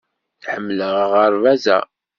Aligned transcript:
Ḥemmleɣ 0.51 0.95
aɣerbaz-a. 1.03 1.77